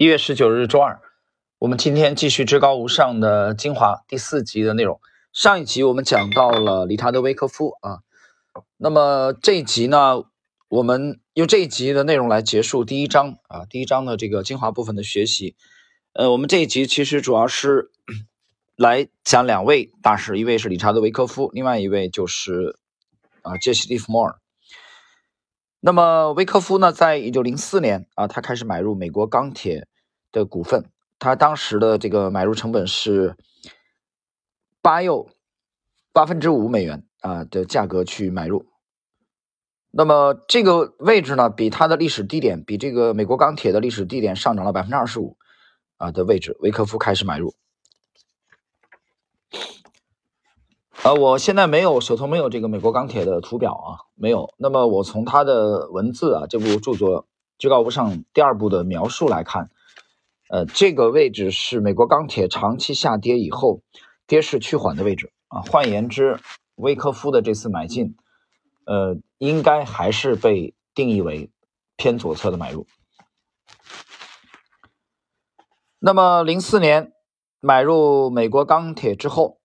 [0.00, 0.98] 一月十九日周二，
[1.58, 4.98] 我们今天继续至高无上的精华第四集的内容。
[5.30, 7.98] 上一集我们讲到了理查德·威科夫啊，
[8.78, 10.24] 那么这一集呢，
[10.68, 15.54] 我们用这一集的内容来结束第一章啊，第一章的这个精华部分的学习。
[16.14, 17.90] 呃，我们这一集其实主要是
[18.76, 22.78] 来讲两位大师，一位是理查德·维科夫，另外一位就是
[23.42, 24.36] 啊杰西·利弗莫尔。
[25.80, 29.86] 那么维科夫呢，在一九零四年啊，他开始买入美国钢铁。
[30.32, 30.84] 的股份，
[31.18, 33.34] 他当时的这个买入成本是
[34.80, 35.28] 八又
[36.12, 38.64] 八分之五美元啊的价格去买入。
[39.90, 45.36] 那么这个位置呢，比它的历史低点，比这个美国钢铁的历史低点上涨了百分之二十五
[45.96, 47.52] 啊的位置，维克夫开始买入。
[51.02, 54.52] 呃，我现在没有手头没有这个美国钢铁的图表啊，没有。
[54.58, 57.22] 那么我从他的文字啊，这部著作
[57.56, 59.70] 《至高无上》第二部的描述来看。
[60.50, 63.80] 呃，这个位置是美国钢铁长期下跌以后
[64.26, 65.62] 跌势趋缓的位置啊。
[65.62, 66.38] 换言之，
[66.74, 68.16] 威科夫的这次买进，
[68.84, 71.50] 呃，应该还是被定义为
[71.96, 72.86] 偏左侧的买入。
[75.98, 77.14] 那么，零四年
[77.60, 79.59] 买入美国钢铁之后，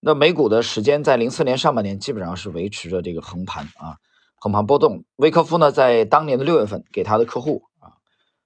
[0.00, 3.98] 那美股的时间在零四年上半年基本上是维持着这个横盘啊，
[4.36, 5.04] 横盘波动。
[5.16, 7.96] 威科夫呢，在当年的六月份给他的客户啊。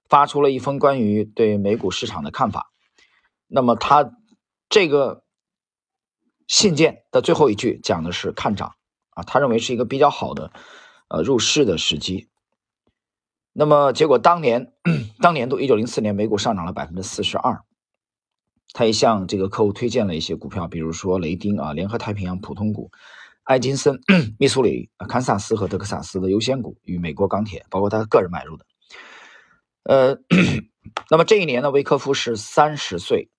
[0.08, 2.70] 发出了一封关于对美股市场的看法。
[3.46, 4.12] 那么他
[4.68, 5.24] 这个
[6.46, 8.74] 信件的最后一句讲的是看涨
[9.10, 10.52] 啊，他认为是一个比较好的
[11.08, 12.28] 呃入市的时机。
[13.54, 14.74] 那么结果当年
[15.22, 17.64] 当年度一九零四年美股上涨了百分之四十二，
[18.72, 22.90] 他也向这个客户推荐了一些股票，比如说雷丁啊、联合太平洋普通股、
[23.44, 24.00] 艾金森、
[24.38, 28.64] 密苏里、堪萨斯和德克萨斯的优先股与美国钢铁，包括他个人买入的。
[29.84, 30.18] 呃，
[31.10, 33.30] 那么这一年呢，维科夫是三十岁，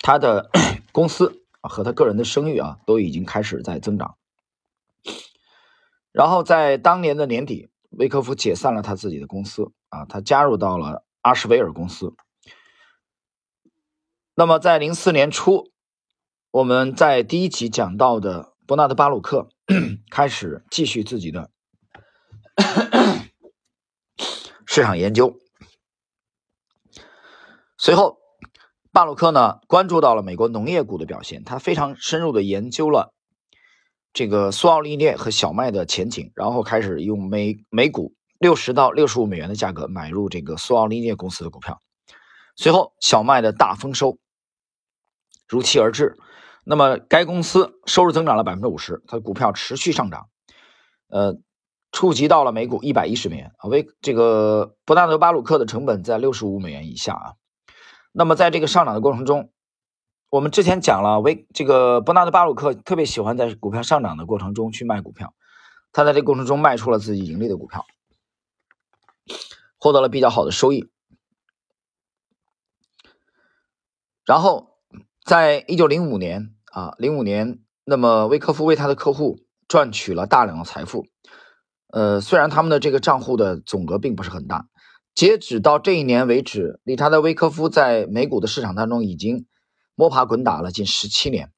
[0.00, 0.50] 他的
[0.90, 4.16] 公司和他个人的声誉啊都已经开始在增长。
[6.10, 12.14] 然后在当年的年底，维科夫解散了他自己的公司啊，他加入到了阿什维尔公司。
[14.38, 15.72] 那么在零四年初，
[16.52, 19.48] 我们在第一集讲到的伯纳德巴鲁克
[20.12, 21.50] 开始继续自己的。
[24.64, 25.36] 市场研究。
[27.76, 28.18] 随后，
[28.92, 33.12] 巴鲁克呢关注到了美国农业股的表现，他非常深入的研究了
[34.12, 41.82] 这个苏奥利涅和小麦的前景，然后开始用每每股六十到六十五美元的价格买入这个苏奥利涅公司的股票。
[42.54, 44.16] 随后，小麦的大丰收
[45.48, 46.16] 如期而至，
[46.64, 50.28] 那么该公司收入增长了百分之五十，它的股票持续上涨，
[51.08, 51.38] 呃。
[51.90, 57.32] 触及到了每股一百一十美元啊，为这个伯纳德·巴鲁克的成本在六十五美元以下啊。
[58.12, 59.50] 那么在这个上涨的过程中，
[60.28, 65.32] 我们之前讲了，为这个伯纳德·巴鲁克特别喜欢在股票上涨的过程中去卖股票，
[65.90, 67.86] 他在这个过程中卖出了自己盈利的股票，
[69.78, 70.90] 获得了比较好的收益。
[74.26, 74.67] 然后
[75.28, 81.06] 在一九零五年啊，零五年，那么威科夫为他的客户赚取了大量的财富。
[81.88, 84.68] 呃，虽然他们的这个账户的总额并不是很大，
[85.14, 89.44] 截止到这一年为止，理查德·威科夫在美股的市场当中已经
[89.94, 91.52] 摸爬滚打了近十七年，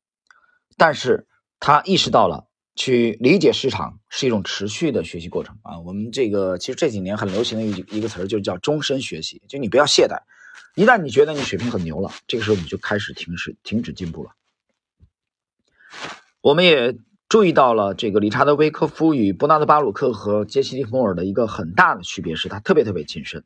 [0.76, 1.28] 但是
[1.60, 5.78] 他意识到了去理解市场是一种持续的学习过程啊。
[5.78, 10.18] 我们这个其实这几年很流行的一一个词儿就叫终身学习，就你不要懈怠，
[10.74, 14.30] 一旦你觉得你水平很牛了，这个时候你就开始停止停止进步了。
[16.40, 16.98] 我们也。
[17.30, 23.44] 注意到了这个理查德·威科夫与伯纳德·巴鲁克和杰西·利弗莫尔的一个很大的区别是，他特别特别谨慎。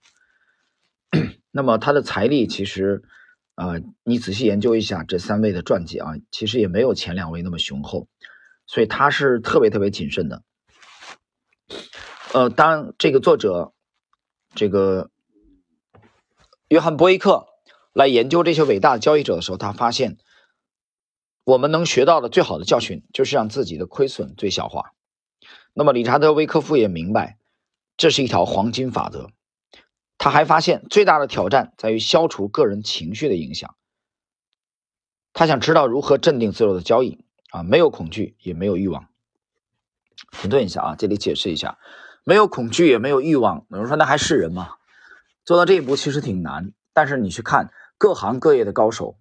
[1.51, 3.03] 那么他的财力其实，
[3.57, 8.09] 啊，你仔细研究一下这三位的传记啊，其实也没有前两位那么雄厚，
[8.67, 10.43] 所以他是特别特别谨慎的。
[12.33, 13.75] 呃，当这个作者
[14.55, 15.11] 这个
[16.69, 17.47] 约翰·波伊克
[17.93, 20.19] 来研究这些伟大的交易者的时候，他发现。
[21.47, 24.95] 我们能学到的最好的教训就是让自己的亏损最小化。
[25.75, 27.37] 那么，理查德·威科夫也明白，
[27.99, 29.29] 这是一条黄金法则。
[30.17, 33.77] 他还发现，最大的挑战在于消除个人情绪的影响。
[35.35, 39.09] 他想知道如何镇定自若的交易啊，没有恐惧，也没有欲望。
[40.31, 41.79] 停顿一下啊，这里解释一下：
[42.25, 43.67] 没有恐惧，也没有欲望。
[43.69, 44.77] 有人说，那还是人吗？
[45.45, 49.19] 做到这一步其实挺难，但是你去看各行各业的高手，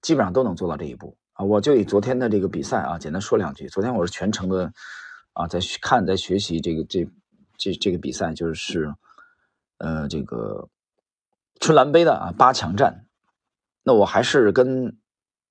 [0.00, 1.16] 基本上都能做到这一步。
[1.32, 3.68] 啊，我就以昨天的这个比赛啊，简单说两句。
[3.68, 4.72] 昨天我是全程的
[5.34, 7.06] 啊，在看，在学习这个这
[7.58, 8.94] 这这个比赛，就是
[9.78, 10.70] 呃，这个
[11.60, 13.04] 春兰杯的啊八强战，
[13.82, 14.96] 那我还是跟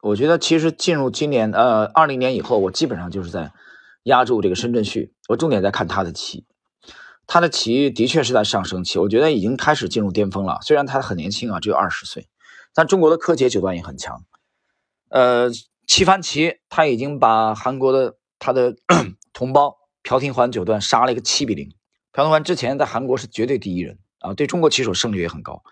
[0.02, 3.54] 我觉得其实进入今年呃二零年以后，我基本上就是在
[4.04, 6.48] 压住这个深圳旭，我重点在看他的棋，
[7.28, 10.60] 他的棋的确是在上升期，我觉得已经开始进入巅峰了。
[10.62, 12.28] 虽然他很年轻啊，只有二十岁，
[12.74, 14.24] 但中国的柯洁九段也很强。
[15.10, 15.50] 呃，
[15.88, 18.76] 七番棋他已经把韩国的他的
[19.34, 21.72] 同胞朴廷桓九段杀了一个七比零。
[22.12, 25.64] 朴廷桓之前在韩国是绝对第一人啊，对中国棋手胜率也很高。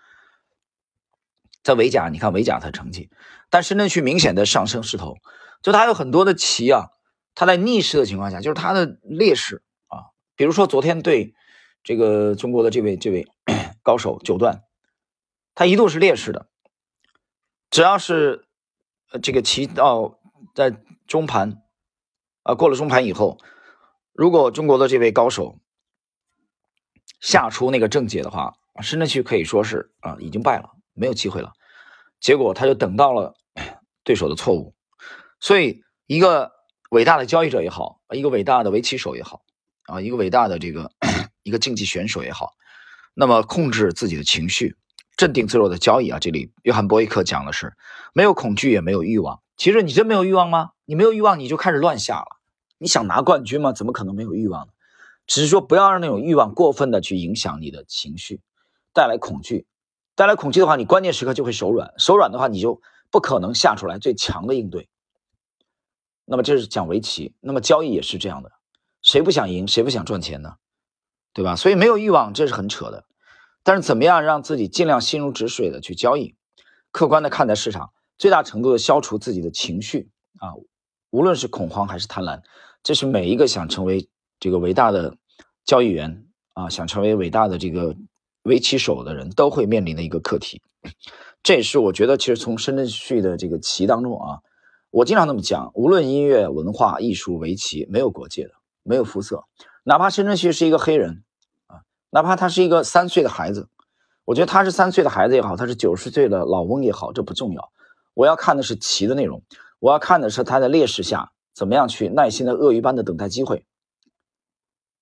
[1.62, 3.08] 在围甲，你看围甲他成绩，
[3.48, 5.16] 但深圳区明显的上升势头，
[5.62, 6.88] 就他有很多的棋啊，
[7.34, 11.34] 他在逆势的情况下，就是他的劣势啊，比如说昨天对
[11.84, 13.28] 这个中国的这位这位
[13.84, 14.64] 高手九段，
[15.54, 16.48] 他一度是劣势的，
[17.70, 18.46] 只要是
[19.22, 20.18] 这个棋到
[20.54, 20.74] 在
[21.06, 21.62] 中盘
[22.42, 23.38] 啊过了中盘以后，
[24.12, 25.60] 如果中国的这位高手
[27.20, 30.70] 下出那个正解的话，深圳区可以说是啊已经败了。
[30.96, 31.54] 没有机会了，
[32.20, 33.34] 结果他就等到了
[34.04, 34.76] 对手的错误，
[35.40, 36.52] 所以一个
[36.90, 39.42] 伟大的交易者也好，一个伟大的围棋手也好，
[39.86, 40.92] 啊，一个伟大的这个
[41.44, 42.54] 一个竞技选手也好，
[43.14, 44.74] 那么控制自己的情绪，
[45.16, 46.18] 镇定自若的交易啊。
[46.18, 47.74] 这里约翰伯伊克讲的是，
[48.12, 49.40] 没有恐惧也没有欲望。
[49.56, 50.70] 其实你真没有欲望吗？
[50.84, 52.40] 你没有欲望，你就开始乱下了。
[52.78, 53.72] 你想拿冠军吗？
[53.72, 54.72] 怎么可能没有欲望呢？
[55.26, 58.40] 只是说不要让那种欲望过分的去影响你的情绪，
[58.92, 59.66] 带来恐惧。
[60.16, 62.80] 带来恐惧的话，你关键时刻就会手软，手软的话，你就
[63.10, 64.88] 不可能下出来最强的应对。
[66.24, 68.52] 那么这是讲围棋，那么交易也是这样的，
[69.02, 70.56] 谁不想赢，谁不想赚钱呢？
[71.34, 71.56] 对吧？
[71.56, 73.04] 所以没有欲望，这是很扯的。
[73.62, 76.34] 但是怎么样让自己尽量心如止水的去交易，
[76.90, 80.08] 客观的看待市场，最大程度的消除自己的情绪
[80.38, 80.54] 啊，
[81.10, 82.40] 无论是恐慌还是贪婪，
[82.82, 84.08] 这是每一个想成为
[84.40, 85.16] 这个伟大的
[85.66, 87.94] 交易员啊，想成为伟大的这个。
[88.44, 90.60] 围棋手的人都会面临的一个课题，
[91.42, 94.40] 这也是我觉得，其实从深圳去的这个棋当中啊，
[94.90, 98.50] 我经常那么讲，无论音乐、文化、艺术、围棋，没有国界的，
[98.82, 99.42] 没有肤色，
[99.84, 101.22] 哪怕深圳旭是一个黑人
[101.66, 103.68] 啊，哪怕他是一个三岁的孩子，
[104.24, 107.70] 我觉得他是三岁的孩子也好，他是九十岁的老翁也好，这不重要，
[108.14, 109.42] 我要看的是棋的内容，
[109.78, 113.66] 我要看的是他在劣势下怎么样去耐心的鳄鱼般的等待机会，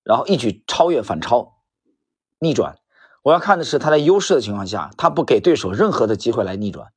[0.03, 1.55] 然后一举超越反超，
[2.39, 2.77] 逆转。
[3.21, 6.91] 我要看的是他在优势的情况下，他不给对手任何的机会来逆转，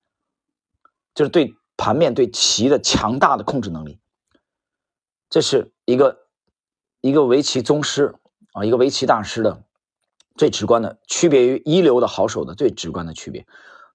[1.15, 4.01] 就是对盘面对棋的强大的控制能力。
[5.31, 6.26] 这是一个
[7.07, 8.17] 一个围棋宗师
[8.53, 9.63] 啊，一个围棋大师的
[10.37, 13.47] 最直观的区别于一流的好手的最直观的区别，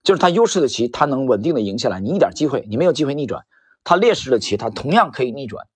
[0.02, 3.42] 就是他优势的棋他能稳定的赢下来，你一点机会你没有机会逆转；
[3.84, 5.68] 他劣势的棋他同样可以逆转。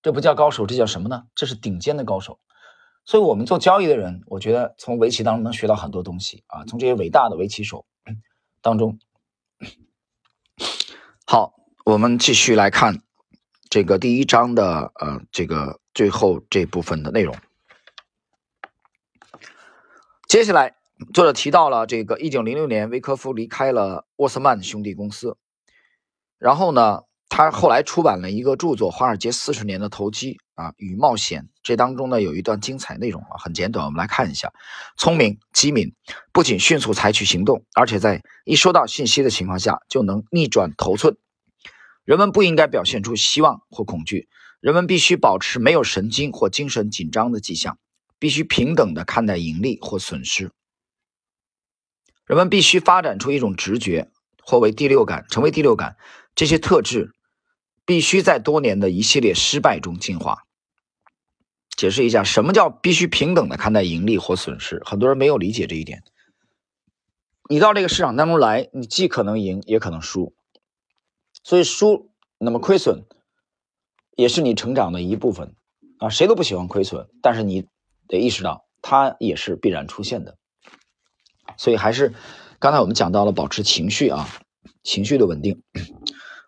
[0.00, 1.24] 这不叫高手，这叫什么呢？
[1.34, 2.38] 这是顶尖的高手。
[3.04, 6.64] 所以，我们做交易的人，我觉得从围棋当中能学到很多东西啊。
[6.64, 7.84] 从这些伟大的围棋手
[8.62, 8.98] 当中，
[11.26, 11.54] 好，
[11.84, 13.02] 我们继续来看
[13.68, 17.36] 这个第一章的呃这个最后这部分的内容。
[20.28, 20.74] 接下来，
[21.12, 25.36] 作者提到了这个一九零六年，维科夫离开了沃斯曼兄弟公司，
[26.38, 27.02] 然后呢？
[27.32, 34.52] 他后来出版了一个著作《华尔街四十年的投机啊与冒险》，这当中呢有一段精彩内容啊，很简短，我们来看一下。
[34.98, 35.94] 聪明机敏，
[36.32, 41.16] 不仅迅速采取行动，而且在一收到信息的情况下就能逆转头寸。
[42.04, 44.28] 人们不应该表现出希望或恐惧，
[44.60, 47.78] 人们必须保持没有神经或精神紧张的迹象，
[48.18, 50.52] 必须平等的看待盈利或损失。
[52.26, 54.10] 人们必须发展出一种直觉
[54.44, 55.96] 或为第六感，成为第六感，
[56.34, 57.12] 这些特质。
[57.86, 60.44] 必须在多年的一系列失败中进化。
[61.76, 64.80] 解释一下，什么叫必须平等的看待盈利或损失？
[64.84, 66.04] 很多人没有理解这一点。
[67.48, 70.36] 你到这个市场当中来，你既可能赢，也可能输。
[71.42, 73.06] 所以输，那么亏损
[74.16, 75.54] 也是你成长的一部分
[75.98, 76.08] 啊。
[76.08, 77.66] 谁都不喜欢亏损，但是你
[78.08, 80.36] 得意识到，它也是必然出现的。
[81.56, 82.14] 所以还是
[82.58, 84.28] 刚才我们讲到了保持情绪啊，
[84.82, 85.62] 情绪的稳定。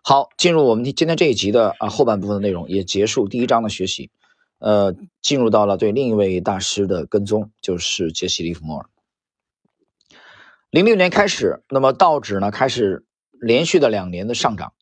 [0.03, 4.11] 好，进入我们今天这一集的啊后半部分的内容，也结束第一章的学习，
[4.59, 8.89] 呃，进入到了对另一位大师的跟踪，就是杰西·利弗莫尔。
[10.69, 13.05] 零六年开始，那么道指呢开始
[13.39, 14.73] 连续的两年的上涨，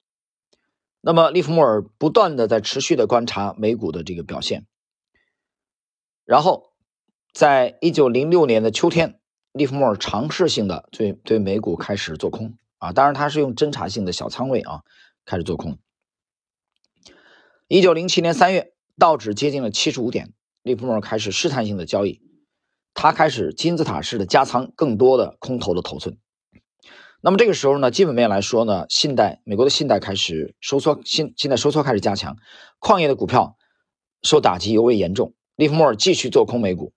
[1.01, 4.65] 那么利弗莫尔不断的在持续的观察美股的这个表现，
[6.24, 6.72] 然后
[7.34, 9.20] 在一九零六年的秋天，
[9.51, 14.84] 利弗莫尔尝试性的对对美股开始做空啊，当然他是用侦查性的小仓位啊。
[15.24, 15.77] 开始做空。
[17.67, 22.24] 一九零七年三月，道指接近了七十五点，利弗莫尔开始试探性的交易，
[22.96, 26.17] 他开始金字塔式的加仓更多的空头的头寸
[27.24, 32.36] 那么这个时候呢，基本面来说呢，信贷美国的信贷开始收缩，信信贷收缩开始加强，
[32.80, 33.58] 矿业的股票
[34.24, 35.36] 受打击尤为严重。
[35.56, 36.94] 利弗莫尔继续做空美股，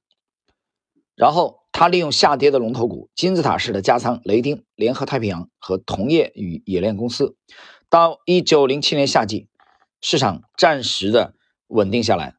[1.14, 7.36] 然后他利用下跌的龙头股金字塔式的加仓雷丁、联合太平洋和同业与冶炼公司。
[7.90, 9.48] 到一九零七年夏季，
[10.00, 11.34] 市场暂时的
[11.66, 12.36] 稳定下来，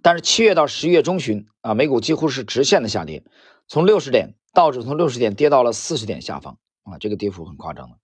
[0.00, 3.24] 但是七月到十一月中旬啊，美股几乎是直线的下跌，
[3.66, 4.36] 从六十点。
[4.52, 7.96] 道指从六十点跌到了四十点下方啊，这个跌幅很夸张的。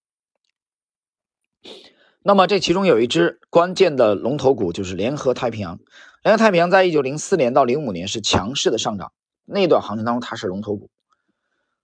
[2.23, 5.81] 那么这其中有一只关键的龙头股就是联合太平洋。
[6.23, 9.12] 联合太平洋在一九零四年到零五年是强势的上涨，
[9.45, 10.88] 那段行情当中它是龙头股。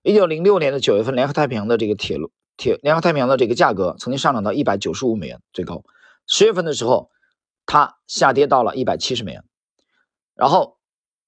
[0.03, 5.83] 一九零六年的九月份，联合太平洋的这个铁路铁联合太平洋的这个价格曾经上涨到一百九十五美元最高。
[6.29, 7.11] 十月份的时候，
[7.67, 9.45] 它下跌到了一百七十美元。
[10.35, 10.79] 然后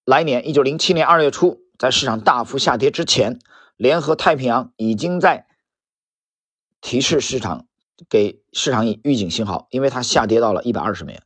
[0.05, 1.64] 来年一九零七年二月初。
[1.79, 3.39] 在市场大幅下跌之前，
[3.77, 5.47] 联合太平洋已经在
[6.81, 7.67] 提示市场，
[8.09, 11.23] 给市场以预警信号，因为它下跌到了一百二十美元，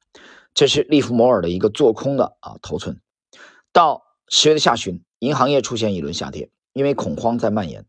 [0.54, 3.00] 这是利弗摩尔的一个做空的啊头寸。
[3.72, 7.84] 到十月的下旬，银行业出现一轮下跌，因为恐慌在蔓延，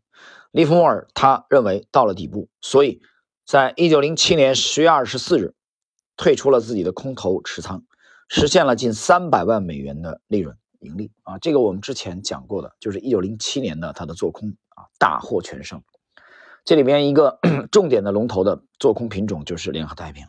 [0.50, 3.00] 利弗莫尔他认为到了底部，所以
[3.46, 5.54] 在一九零七年十月二十四日
[6.16, 7.84] 退出了自己的空头持仓，
[8.28, 10.56] 实现了近三百万美元的利润。
[10.80, 15.82] 盈利啊，这个我们之前讲过的，就是一九零七年的它的做空啊，大获全胜。
[16.64, 17.38] 这里边一个
[17.72, 20.26] 重点的龙头的做空品种就是联合太平。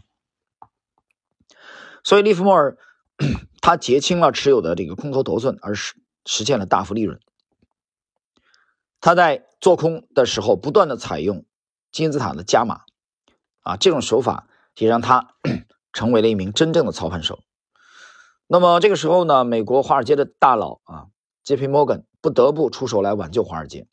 [2.04, 2.78] 所以利弗莫尔
[3.62, 7.20] 他结清了持有的这个空头头寸，而实实现了大幅利润。
[9.00, 11.46] 他在做空的时候不断的采用
[11.92, 12.82] 金字塔的加码
[13.62, 15.36] 啊，这种手法也让他
[15.94, 17.40] 成为了一名真正的操盘手。
[18.54, 21.08] 那么这个时候呢，美国华尔街的大佬啊
[21.46, 21.70] ，J.P.
[21.70, 23.88] Morgan 不得不出手来挽救华尔街。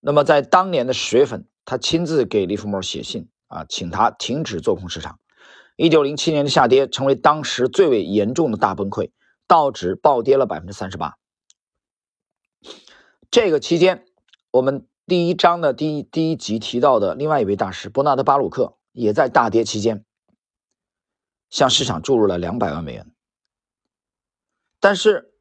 [0.00, 5.18] 那么在当年的十月份，他亲自给利弗莫尔写信啊，请他停止做空市场。
[5.76, 9.10] 一九零七年的下跌成为当时最为严重的大崩溃，
[9.46, 11.18] 道指暴跌了百分之三十八。
[13.30, 14.06] 这个期间，
[14.50, 20.06] 我们第一章的第一第一集提到的另外一位大师伯纳德巴鲁克也在大跌期间。
[21.52, 23.12] 向市场注入了两百万美元，
[24.80, 25.34] 但是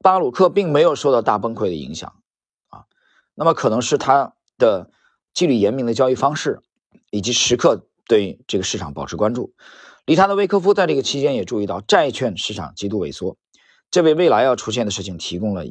[0.00, 2.22] 巴鲁克并没有受到大崩溃的影响
[2.68, 2.84] 啊。
[3.34, 4.90] 那么可能是他的
[5.32, 6.60] 纪律严明的交易方式，
[7.10, 9.54] 以及时刻对这个市场保持关注。
[10.04, 13.38] 理查德威科夫在这个期间也注意到债券市场极度萎缩，
[13.90, 15.64] 这为未来要出现的事情提供了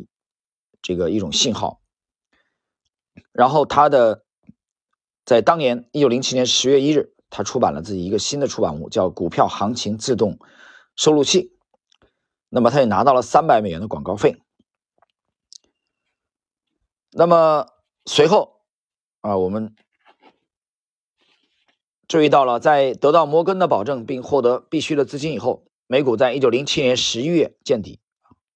[0.81, 1.81] 这个一种信号。
[3.31, 4.24] 然后他的
[5.24, 7.13] 在当年一九零七年十月一日。
[7.29, 10.39] 他出版了自己一个新的出版物，叫《股票行情自动
[10.96, 11.43] 收录器》。
[12.50, 14.41] 那么，他也拿到了三百美元的广告费。
[17.12, 17.67] 那么
[18.05, 18.62] 随后
[19.22, 19.75] 啊，我们
[22.07, 28.00] 注意到了，在得到摩根的保证并获得必须的资金以后，美股在一九零七年十一月见底。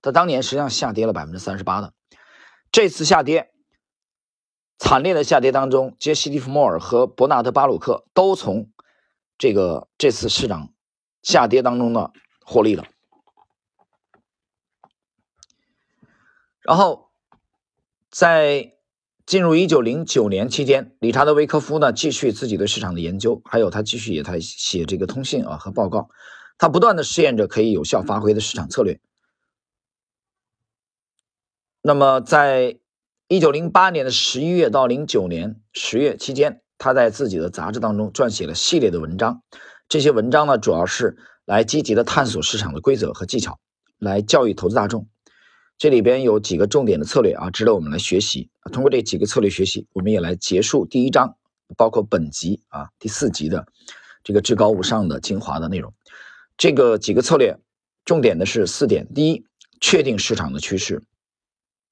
[0.01, 1.94] 它当年实际上下跌了百分之三十八的。
[2.72, 3.51] 这次下跌。
[4.84, 8.72] 惨烈的下跌当中，杰西·利弗莫尔和伯纳德·巴鲁克都从
[9.38, 10.74] 这个这次市场
[11.22, 12.10] 下跌当中呢
[12.44, 12.84] 获利了。
[16.62, 17.12] 然后，
[18.10, 18.74] 在
[19.28, 26.10] 进入一九零九年期间，理查德·维科夫呢继续自己对市场的研究，还有他继续也在写这个通信啊和报告，
[26.58, 29.00] 他不断的试验着可以有效发挥的市场策略。
[31.84, 32.81] 那么在
[33.32, 39.42] 一九零八年的十一月到零九年十月期间，他在自己的杂志当中撰写了系列的文章。
[39.88, 43.58] 这些文章呢，主要是来积极的探索市场的规则和技巧，
[44.00, 45.08] 来教育投资大众。
[45.78, 48.50] 这里边有几个重点的策略啊，值得我们来学习。
[48.70, 51.38] 通过这几个策略学习，我们也来结束第一章，
[51.78, 53.66] 包括本集啊第四集的
[54.26, 55.94] 这个至高无上的精华的内容。
[56.58, 57.58] 这个几个策略，
[58.04, 59.46] 重点的是四点：第一，
[59.80, 61.02] 确定市场的趋势。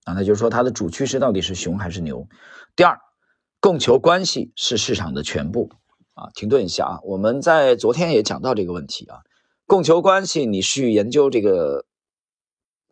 [0.10, 2.28] 啊，那就是说它的主趋势到底是熊还是牛？
[2.76, 2.98] 第二，
[3.60, 5.70] 供求关系是市场的全部
[6.14, 6.30] 啊。
[6.34, 9.20] 停顿一下啊，我们在昨天也讲到这个问题啊。
[9.68, 11.86] 供求关系，你去研究这个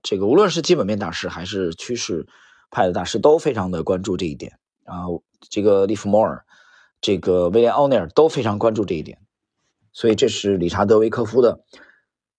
[0.04, 2.28] 这个，无论是基本面大师还是趋势
[2.70, 5.06] 派的大师，都非常的关注这一点啊。
[5.50, 6.46] 这个利弗莫尔，
[7.02, 9.20] 这个威廉奥尼尔都非常关注这一点，
[9.92, 11.64] 所以这是理查德维科夫的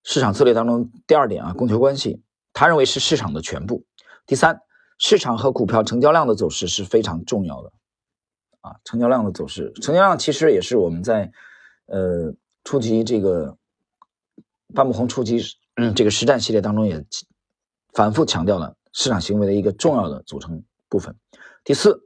[0.04, 3.84] 市场策略当中第二点啊，供求关系，他认为是市场的全部。
[4.26, 4.60] 第三，
[4.98, 7.72] 市场和股票成交量的走势是非常重要的，
[8.60, 11.30] 啊，成交量的走势，成交量其实也是我们在，
[11.86, 13.56] 呃，初级这个
[14.74, 15.40] 半木红初级
[15.76, 17.04] 嗯这个实战系列当中也
[17.94, 21.16] 反复强调了市场行为的一个重要的组成部分。
[21.64, 22.02] 第四，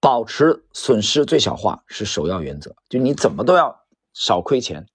[0.00, 4.86] 保持损失最小化是首要原则，就你怎么都要少亏钱，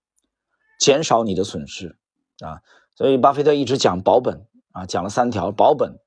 [0.79, 1.95] 减少你的损失
[2.39, 2.61] 啊。
[2.95, 5.99] 所以巴菲特一直讲保本啊，讲了三条保本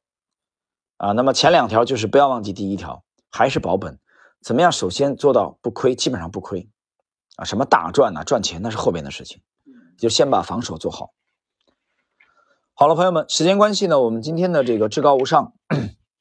[0.98, 1.12] 啊。
[1.12, 3.98] 那么前两条就是不要忘记第一条，还是保本。
[4.40, 4.70] 怎么样？
[4.70, 6.68] 首先做到不亏，基本上不亏
[7.34, 7.44] 啊。
[7.44, 9.42] 什么大赚呐，赚钱那是后边的事情，
[9.96, 11.12] 就先把防守做好。
[12.74, 15.54] 好了，朋友们，时间关系呢，我们今天的这个至高无上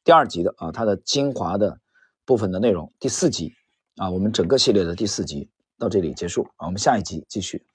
[0.03, 1.79] 第二集的啊，它的精华的
[2.25, 3.53] 部分的内容，第四集
[3.97, 7.66] 啊，我们整个系列的第四集到这里结束啊，我们下一集继续。